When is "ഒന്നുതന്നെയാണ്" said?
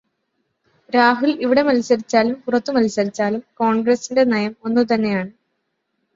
4.65-5.31